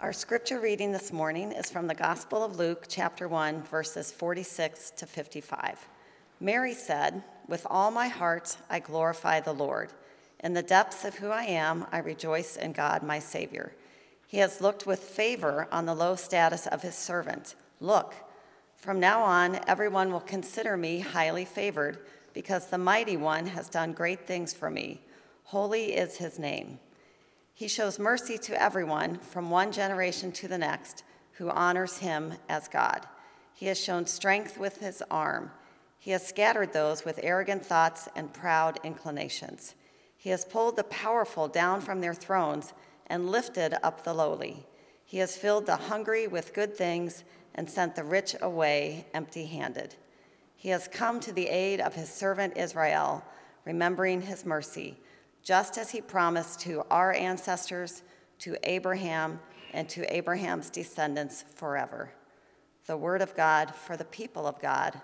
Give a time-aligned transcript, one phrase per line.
[0.00, 4.92] Our scripture reading this morning is from the Gospel of Luke, chapter 1, verses 46
[4.92, 5.86] to 55.
[6.40, 9.90] Mary said, With all my heart I glorify the Lord.
[10.42, 13.74] In the depths of who I am, I rejoice in God, my Savior.
[14.26, 17.54] He has looked with favor on the low status of his servant.
[17.78, 18.14] Look,
[18.76, 21.98] from now on, everyone will consider me highly favored
[22.32, 25.02] because the Mighty One has done great things for me.
[25.44, 26.78] Holy is his name.
[27.54, 32.68] He shows mercy to everyone from one generation to the next who honors him as
[32.68, 33.06] God.
[33.54, 35.50] He has shown strength with his arm.
[35.98, 39.74] He has scattered those with arrogant thoughts and proud inclinations.
[40.16, 42.72] He has pulled the powerful down from their thrones
[43.06, 44.66] and lifted up the lowly.
[45.04, 47.24] He has filled the hungry with good things
[47.54, 49.94] and sent the rich away empty handed.
[50.56, 53.24] He has come to the aid of his servant Israel,
[53.64, 54.98] remembering his mercy
[55.42, 58.02] just as he promised to our ancestors,
[58.40, 59.40] to Abraham,
[59.72, 62.10] and to Abraham's descendants forever.
[62.86, 65.00] The word of God for the people of God.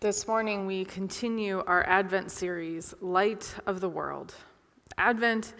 [0.00, 4.32] This morning, we continue our Advent series, Light of the World.
[4.96, 5.54] Advent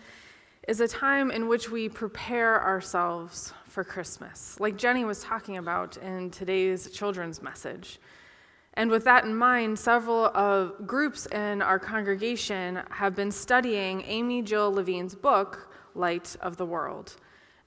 [0.68, 5.96] is a time in which we prepare ourselves for Christmas, like Jenny was talking about
[5.98, 8.00] in today's children's message.
[8.74, 14.42] And with that in mind, several of groups in our congregation have been studying Amy
[14.42, 17.14] Jill Levine's book, Light of the World.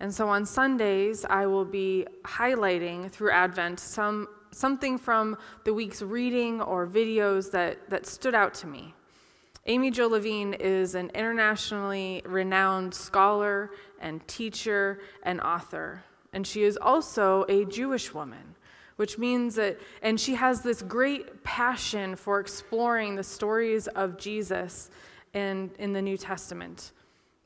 [0.02, 6.02] And so on Sundays, I will be highlighting through Advent some, something from the week's
[6.02, 8.94] reading or videos that, that stood out to me.
[9.68, 16.04] Amy Jill Levine is an internationally renowned scholar and teacher and author.
[16.34, 18.56] And she is also a Jewish woman,
[18.96, 24.90] which means that, and she has this great passion for exploring the stories of Jesus
[25.34, 26.92] in, in the New Testament.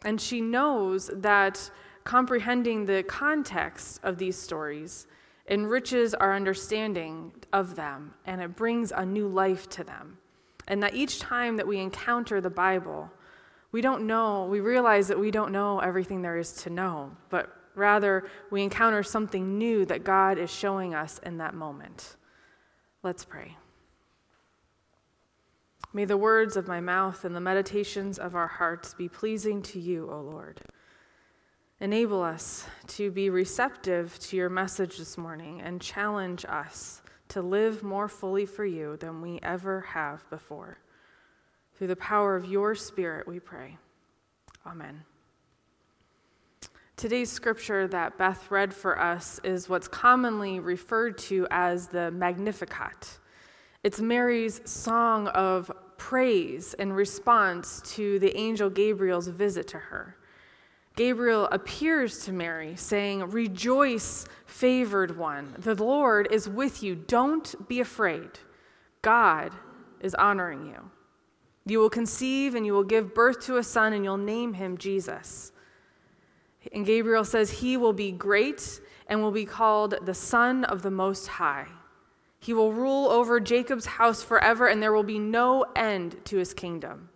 [0.06, 1.70] And she knows that
[2.06, 5.08] comprehending the context of these stories
[5.50, 10.18] enriches our understanding of them and it brings a new life to them.
[10.68, 13.12] And that each time that we encounter the Bible,
[13.72, 17.54] we don't know, we realize that we don't know everything there is to know, but
[17.76, 22.16] rather we encounter something new that God is showing us in that moment.
[23.04, 23.58] Let's pray.
[25.94, 29.80] May the words of my mouth and the meditations of our hearts be pleasing to
[29.80, 30.62] you, O Lord.
[31.80, 37.02] Enable us to be receptive to your message this morning and challenge us
[37.36, 40.78] to live more fully for you than we ever have before.
[41.74, 43.78] Through the power of your Spirit, we pray.
[44.66, 45.04] Amen.
[46.96, 53.20] Today's scripture that Beth read for us is what's commonly referred to as the Magnificat.
[53.84, 60.16] It's Mary's song of praise in response to the angel Gabriel's visit to her.
[60.96, 65.54] Gabriel appears to Mary, saying, Rejoice, favored one.
[65.58, 66.96] The Lord is with you.
[66.96, 68.30] Don't be afraid.
[69.02, 69.52] God
[70.00, 70.92] is honoring you.
[71.66, 74.78] You will conceive and you will give birth to a son, and you'll name him
[74.78, 75.52] Jesus.
[76.72, 80.92] And Gabriel says, He will be great and will be called the Son of the
[80.92, 81.68] Most High.
[82.40, 86.54] He will rule over Jacob's house forever, and there will be no end to his
[86.54, 87.10] kingdom.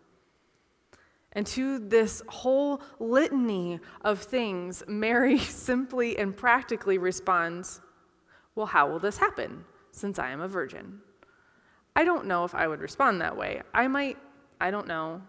[1.39, 7.79] And to this whole litany of things, Mary simply and practically responds,
[8.55, 9.63] Well, how will this happen
[9.93, 10.99] since I am a virgin?
[11.95, 13.61] I don't know if I would respond that way.
[13.73, 14.17] I might,
[14.59, 15.21] I don't know,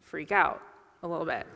[0.00, 0.62] freak out
[1.02, 1.46] a little bit.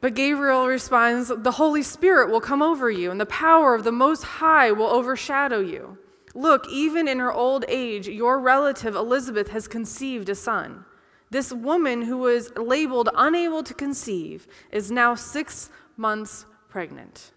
[0.00, 3.90] But Gabriel responds, The Holy Spirit will come over you, and the power of the
[3.90, 5.98] Most High will overshadow you.
[6.32, 10.84] Look, even in her old age, your relative Elizabeth has conceived a son.
[11.30, 17.32] This woman who was labeled unable to conceive is now six months pregnant.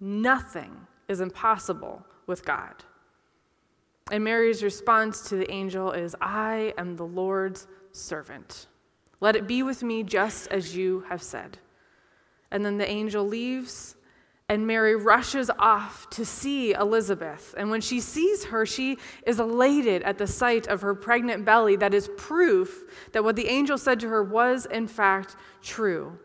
[0.00, 2.84] Nothing is impossible with God.
[4.10, 8.68] And Mary's response to the angel is I am the Lord's servant.
[9.20, 11.58] Let it be with me just as you have said.
[12.50, 13.95] And then the angel leaves
[14.48, 17.54] and Mary rushes off to see Elizabeth.
[17.58, 21.74] And when she sees her, she is elated at the sight of her pregnant belly.
[21.74, 26.18] That is proof that what the angel said to her was, in fact, true.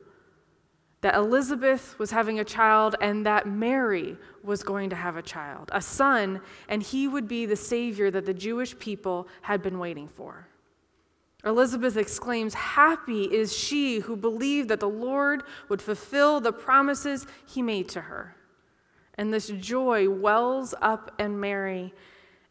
[1.01, 5.71] That Elizabeth was having a child and that Mary was going to have a child,
[5.73, 10.07] a son, and he would be the Savior that the Jewish people had been waiting
[10.07, 10.47] for.
[11.43, 17.61] Elizabeth exclaims, Happy is she who believed that the Lord would fulfill the promises he
[17.61, 18.35] made to her.
[19.15, 21.93] And this joy wells up in Mary,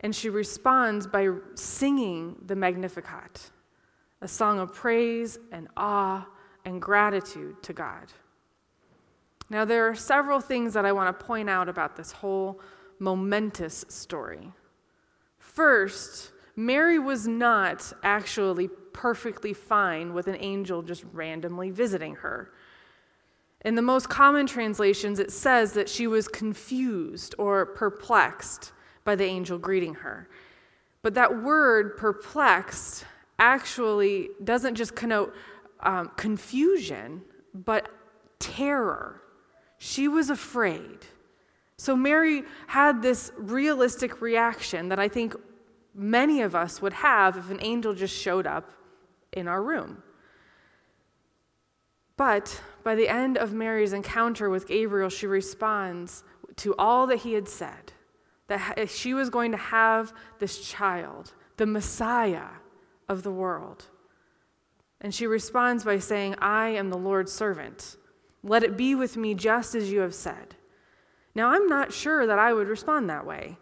[0.00, 3.50] And she responds by singing the Magnificat,
[4.20, 6.26] a song of praise and awe
[6.64, 8.12] and gratitude to God.
[9.50, 12.60] Now, there are several things that I want to point out about this whole
[12.98, 14.52] momentous story.
[15.38, 22.52] First, Mary was not actually perfectly fine with an angel just randomly visiting her.
[23.64, 28.72] In the most common translations, it says that she was confused or perplexed
[29.04, 30.28] by the angel greeting her.
[31.02, 33.04] But that word, perplexed,
[33.38, 35.34] actually doesn't just connote
[35.81, 37.22] um, confusion,
[37.54, 37.88] but
[38.38, 39.22] terror.
[39.78, 40.98] She was afraid.
[41.76, 45.34] So Mary had this realistic reaction that I think
[45.94, 48.70] many of us would have if an angel just showed up
[49.32, 50.03] in our room.
[52.17, 56.23] But by the end of Mary's encounter with Gabriel, she responds
[56.56, 57.93] to all that he had said
[58.49, 62.49] that she was going to have this child, the Messiah
[63.09, 63.87] of the world.
[65.00, 67.97] And she responds by saying, I am the Lord's servant.
[68.43, 70.56] Let it be with me just as you have said.
[71.35, 73.56] Now, I'm not sure that I would respond that way.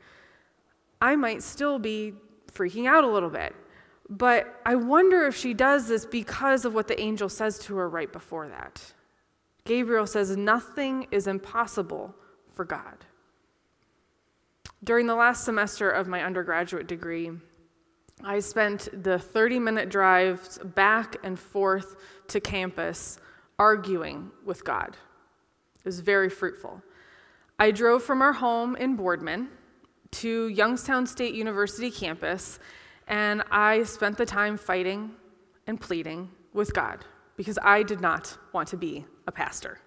[1.00, 2.14] I might still be
[2.50, 3.54] freaking out a little bit.
[4.08, 7.88] But I wonder if she does this because of what the angel says to her
[7.88, 8.94] right before that.
[9.64, 12.14] Gabriel says, Nothing is impossible
[12.54, 13.04] for God.
[14.82, 17.30] During the last semester of my undergraduate degree,
[18.24, 21.96] I spent the 30 minute drives back and forth
[22.28, 23.18] to campus
[23.58, 24.96] arguing with God.
[25.78, 26.82] It was very fruitful.
[27.58, 29.48] I drove from our home in Boardman
[30.12, 32.58] to Youngstown State University campus,
[33.08, 35.10] and I spent the time fighting
[35.66, 37.04] and pleading with God
[37.36, 39.80] because I did not want to be a pastor.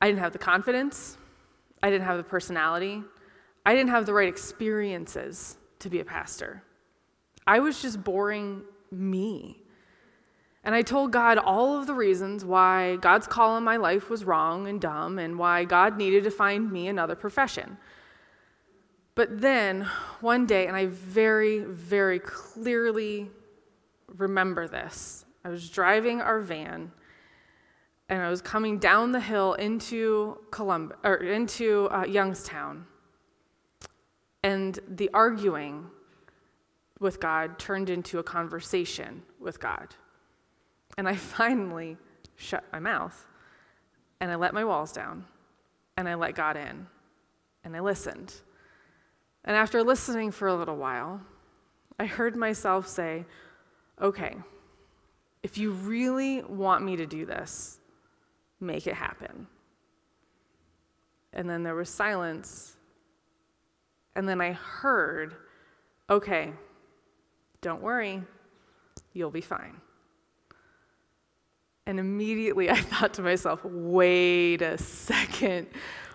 [0.00, 1.16] I didn't have the confidence,
[1.82, 3.02] I didn't have the personality,
[3.64, 6.62] I didn't have the right experiences to be a pastor.
[7.46, 9.60] I was just boring me.
[10.62, 14.24] And I told God all of the reasons why God's call in my life was
[14.24, 17.76] wrong and dumb and why God needed to find me another profession.
[19.14, 19.82] But then
[20.20, 23.30] one day, and I very, very clearly
[24.08, 26.90] remember this, I was driving our van
[28.08, 32.86] and I was coming down the hill into Columbus, or into uh, Youngstown.
[34.42, 35.86] And the arguing
[37.00, 39.94] with God turned into a conversation with God.
[40.98, 41.96] And I finally
[42.36, 43.26] shut my mouth
[44.20, 45.24] and I let my walls down
[45.96, 46.86] and I let God in
[47.64, 48.34] and I listened.
[49.44, 51.20] And after listening for a little while,
[51.98, 53.24] I heard myself say,
[54.00, 54.36] okay,
[55.42, 57.78] if you really want me to do this,
[58.58, 59.46] make it happen.
[61.32, 62.76] And then there was silence.
[64.16, 65.34] And then I heard,
[66.08, 66.52] okay,
[67.60, 68.22] don't worry,
[69.12, 69.80] you'll be fine.
[71.86, 75.66] And immediately I thought to myself, wait a second,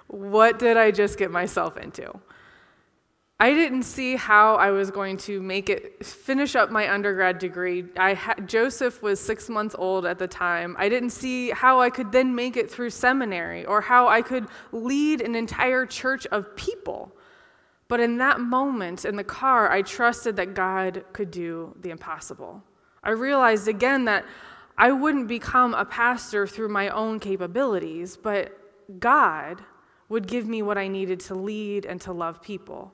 [0.08, 2.20] what did I just get myself into?
[3.42, 7.86] I didn't see how I was going to make it finish up my undergrad degree.
[7.96, 10.76] I ha- Joseph was six months old at the time.
[10.78, 14.48] I didn't see how I could then make it through seminary or how I could
[14.74, 17.16] lead an entire church of people.
[17.88, 22.62] But in that moment in the car, I trusted that God could do the impossible.
[23.02, 24.26] I realized again that
[24.78, 28.52] I wouldn't become a pastor through my own capabilities, but
[29.00, 29.64] God
[30.10, 32.94] would give me what I needed to lead and to love people.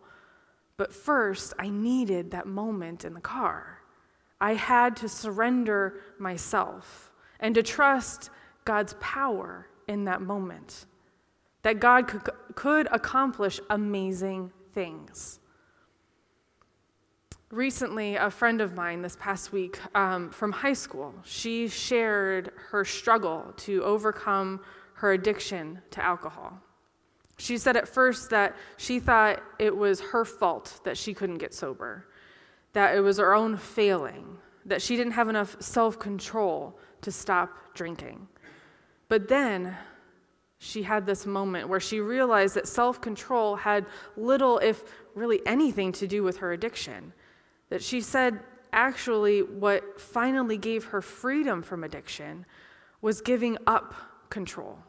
[0.77, 3.79] But first, I needed that moment in the car.
[4.41, 8.29] I had to surrender myself and to trust
[8.65, 10.85] God's power in that moment,
[11.61, 15.39] that God could, could accomplish amazing things.
[17.51, 22.83] Recently, a friend of mine this past week um, from high school, she shared her
[22.83, 24.59] struggle to overcome
[24.95, 26.59] her addiction to alcohol.
[27.37, 31.53] She said at first that she thought it was her fault that she couldn't get
[31.53, 32.07] sober,
[32.73, 37.73] that it was her own failing, that she didn't have enough self control to stop
[37.73, 38.27] drinking.
[39.09, 39.77] But then
[40.59, 45.91] she had this moment where she realized that self control had little, if really anything,
[45.93, 47.13] to do with her addiction.
[47.69, 48.39] That she said,
[48.71, 52.45] actually, what finally gave her freedom from addiction
[53.01, 53.93] was giving up
[54.29, 54.79] control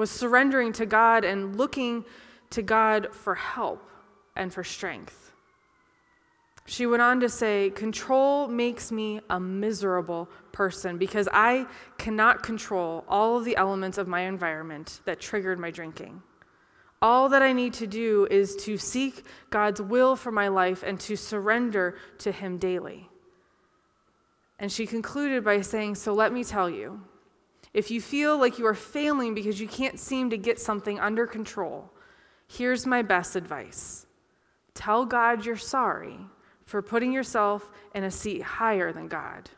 [0.00, 2.06] was surrendering to God and looking
[2.48, 3.86] to God for help
[4.34, 5.30] and for strength.
[6.64, 11.66] She went on to say, Control makes me a miserable person because I
[11.98, 16.22] cannot control all of the elements of my environment that triggered my drinking.
[17.02, 20.98] All that I need to do is to seek God's will for my life and
[21.00, 23.10] to surrender to Him daily.
[24.58, 27.02] And she concluded by saying, So let me tell you,
[27.72, 31.26] if you feel like you are failing because you can't seem to get something under
[31.26, 31.90] control,
[32.48, 34.06] here's my best advice
[34.74, 36.18] tell God you're sorry
[36.64, 39.50] for putting yourself in a seat higher than God.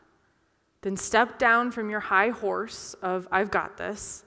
[0.81, 4.25] Then step down from your high horse of, I've got this,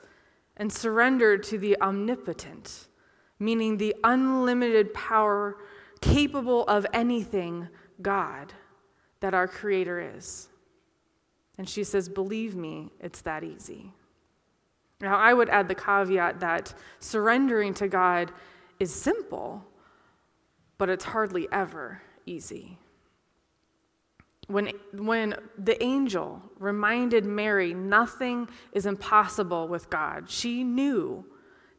[0.56, 2.88] and surrender to the omnipotent,
[3.38, 5.56] meaning the unlimited power
[6.00, 7.68] capable of anything
[8.00, 8.54] God
[9.20, 10.48] that our Creator is.
[11.58, 13.92] And she says, Believe me, it's that easy.
[15.00, 18.32] Now, I would add the caveat that surrendering to God
[18.78, 19.64] is simple,
[20.78, 22.78] but it's hardly ever easy.
[24.48, 31.24] When, when the angel reminded Mary nothing is impossible with God, she knew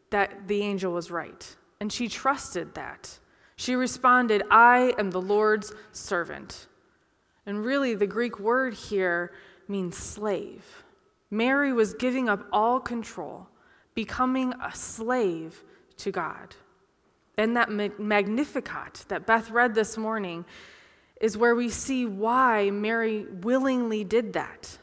[0.10, 3.19] that the angel was right, and she trusted that.
[3.55, 6.67] She responded, I am the Lord's servant.
[7.46, 9.31] And really, the Greek word here
[9.70, 10.84] means slave.
[11.30, 13.48] Mary was giving up all control,
[13.94, 15.64] becoming a slave
[15.98, 16.56] to God.
[17.38, 17.70] And that
[18.00, 20.46] Magnificat that Beth read this morning
[21.22, 24.78] is where we see why Mary willingly did that.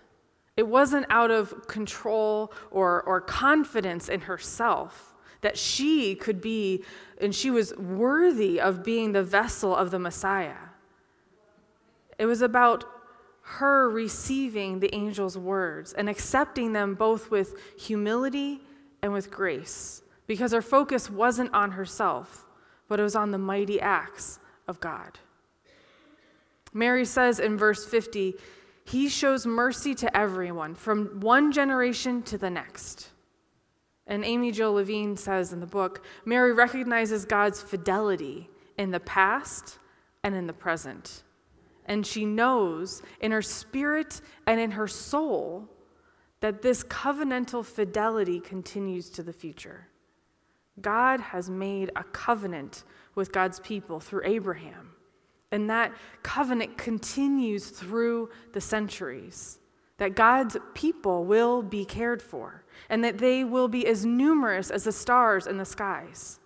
[0.56, 6.84] It wasn't out of control or, or confidence in herself that she could be,
[7.20, 10.54] and she was worthy of being the vessel of the Messiah.
[12.18, 12.84] It was about
[13.44, 18.60] her receiving the angel's words and accepting them both with humility
[19.02, 22.46] and with grace, because her focus wasn't on herself,
[22.88, 25.18] but it was on the mighty acts of God.
[26.72, 28.34] Mary says in verse 50,
[28.84, 33.10] He shows mercy to everyone, from one generation to the next.
[34.06, 38.48] And Amy Jo Levine says in the book, Mary recognizes God's fidelity
[38.78, 39.78] in the past
[40.22, 41.23] and in the present
[41.86, 45.68] and she knows in her spirit and in her soul
[46.40, 49.88] that this covenantal fidelity continues to the future.
[50.80, 54.90] God has made a covenant with God's people through Abraham,
[55.52, 59.58] and that covenant continues through the centuries.
[59.98, 64.84] That God's people will be cared for, and that they will be as numerous as
[64.84, 66.40] the stars in the skies.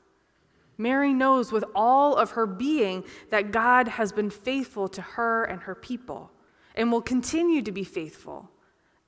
[0.79, 5.61] Mary knows with all of her being that God has been faithful to her and
[5.63, 6.31] her people
[6.77, 8.49] and will continue to be faithful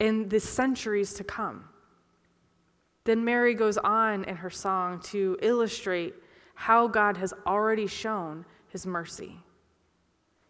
[0.01, 1.65] in the centuries to come.
[3.05, 6.15] Then Mary goes on in her song to illustrate
[6.55, 9.39] how God has already shown his mercy.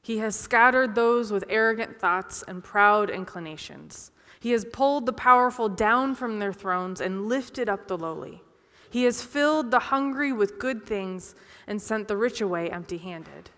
[0.03, 4.11] He has scattered those with arrogant thoughts and proud inclinations.
[4.41, 8.43] He has pulled the powerful down from their thrones and lifted up the lowly.
[8.91, 11.37] He has filled the hungry with good things
[11.69, 13.51] and sent the rich away empty handed.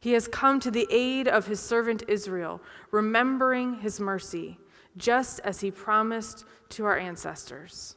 [0.00, 4.58] He has come to the aid of his servant Israel, remembering his mercy,
[4.96, 7.96] just as he promised to our ancestors,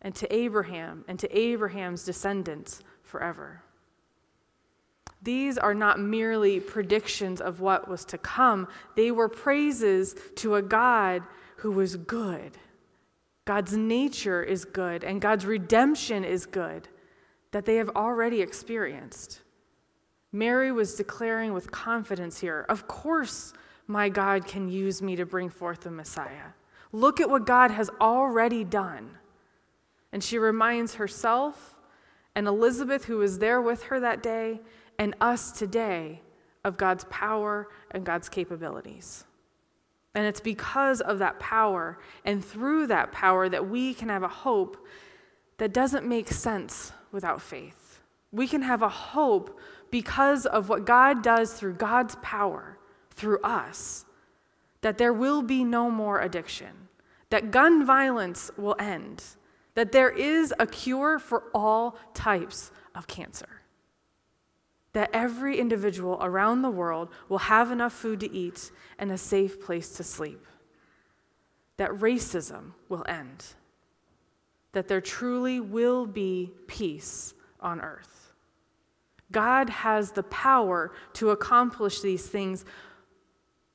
[0.00, 3.62] and to Abraham and to Abraham's descendants forever.
[5.20, 10.62] These are not merely predictions of what was to come, they were praises to a
[10.62, 11.24] God
[11.56, 12.56] who was good
[13.48, 16.86] God's nature is good and God's redemption is good
[17.50, 19.40] that they have already experienced.
[20.30, 23.54] Mary was declaring with confidence here Of course,
[23.86, 26.52] my God can use me to bring forth the Messiah.
[26.92, 29.16] Look at what God has already done.
[30.12, 31.74] And she reminds herself
[32.34, 34.60] and Elizabeth, who was there with her that day,
[34.98, 36.20] and us today
[36.64, 39.24] of God's power and God's capabilities.
[40.14, 44.28] And it's because of that power and through that power that we can have a
[44.28, 44.86] hope
[45.58, 48.00] that doesn't make sense without faith.
[48.32, 49.58] We can have a hope
[49.90, 52.78] because of what God does through God's power
[53.10, 54.04] through us
[54.80, 56.88] that there will be no more addiction,
[57.30, 59.24] that gun violence will end,
[59.74, 63.57] that there is a cure for all types of cancer
[64.98, 69.60] that every individual around the world will have enough food to eat and a safe
[69.64, 70.44] place to sleep,
[71.76, 73.44] that racism will end,
[74.72, 78.32] that there truly will be peace on earth.
[79.30, 82.64] God has the power to accomplish these things,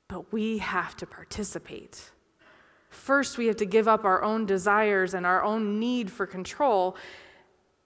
[0.09, 2.11] but we have to participate.
[2.89, 6.97] First, we have to give up our own desires and our own need for control,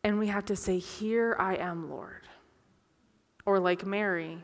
[0.03, 2.27] and we have to say, Here I am, Lord.
[3.47, 4.43] Or like Mary,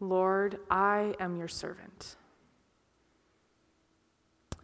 [0.00, 2.16] Lord, I am your servant.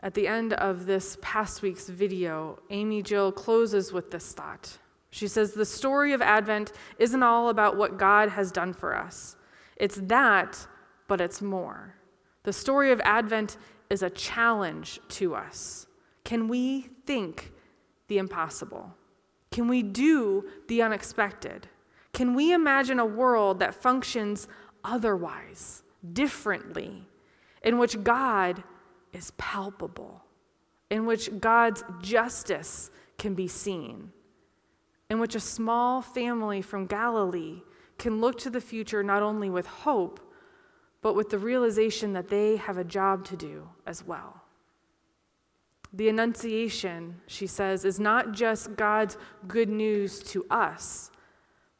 [0.02, 4.79] At the end of this past week's video, Amy Jill closes with this thought
[5.11, 9.37] She says the story of Advent isn't all about what God has done for us.
[9.76, 10.67] It's that,
[11.07, 11.97] but it's more.
[12.45, 13.59] The story of Advent
[13.90, 15.87] is a challenge to us.
[16.25, 17.52] Can we think
[18.09, 18.95] the impossible?
[19.50, 21.69] Can we do the unexpected?
[22.12, 24.49] Can we imagine a world that functions
[24.85, 27.07] otherwise, differently,
[27.62, 28.62] in which God
[29.12, 30.25] is palpable,
[30.90, 34.12] in which God's justice can be seen,
[35.09, 37.62] in which a small family from Galilee
[37.99, 40.21] can look to the future not only with hope,
[41.02, 44.43] but with the realization that they have a job to do as well.
[45.93, 51.11] The Annunciation, she says, is not just God's good news to us,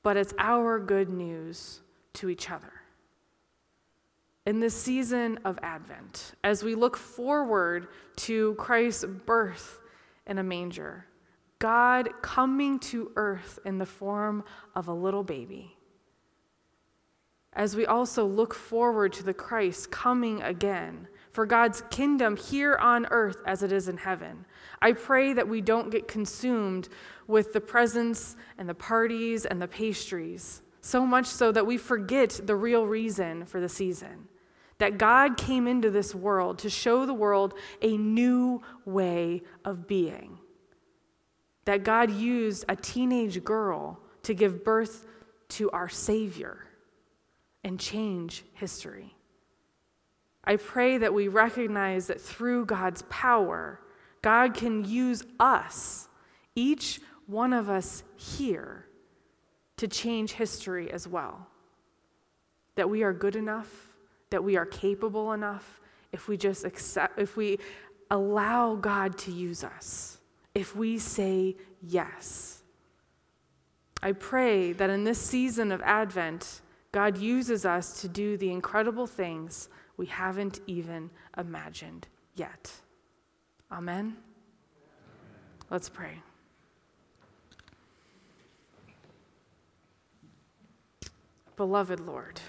[0.03, 1.81] but it's our good news
[2.15, 2.73] to each other.
[4.47, 9.79] In this season of Advent, as we look forward to Christ's birth
[10.27, 11.07] in a manger,
[11.59, 15.77] God coming to earth in the form of a little baby,
[17.53, 23.07] as we also look forward to the Christ coming again for God's kingdom here on
[23.11, 24.45] earth as it is in heaven.
[24.83, 26.89] I pray that we don't get consumed
[27.27, 32.41] with the presents and the parties and the pastries, so much so that we forget
[32.45, 34.29] the real reason for the season.
[34.79, 40.39] That God came into this world to show the world a new way of being.
[41.67, 45.07] That God used a teenage girl to give birth
[45.51, 46.65] to our Savior
[47.63, 49.15] and change history.
[50.45, 53.81] I pray that we recognize that through God's power,
[54.23, 56.09] God can use us,
[56.55, 58.87] each one of us here,
[59.77, 61.47] to change history as well.
[62.75, 63.69] That we are good enough,
[64.31, 65.81] that we are capable enough,
[66.13, 67.59] if we just accept, if we
[68.11, 70.19] allow God to use us,
[70.55, 72.63] if we say yes.
[74.03, 79.07] I pray that in this season of Advent, God uses us to do the incredible
[79.07, 79.69] things
[80.01, 82.73] we haven't even imagined yet.
[83.71, 84.17] Amen?
[85.69, 86.23] Let's pray.
[91.59, 92.41] Beloved Lord,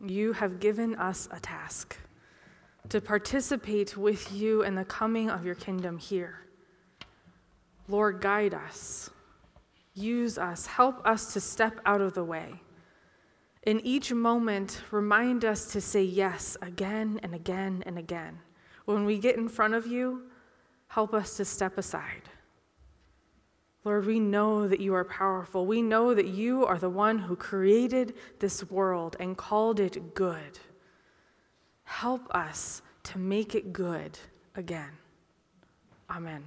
[0.00, 1.96] you have given us a task
[2.90, 6.38] to participate with you in the coming of your kingdom here.
[7.88, 9.10] Lord, guide us
[9.98, 12.62] Use us, help us to step out of the way.
[13.64, 18.38] In each moment, remind us to say yes again and again and again.
[18.84, 20.22] When we get in front of you,
[20.88, 22.30] help us to step aside.
[23.84, 25.66] Lord, we know that you are powerful.
[25.66, 30.58] We know that you are the one who created this world and called it good.
[31.84, 34.18] Help us to make it good
[34.54, 34.90] again.
[36.10, 36.44] Amen.